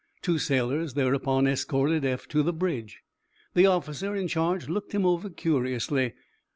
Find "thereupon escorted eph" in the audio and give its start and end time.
0.95-2.27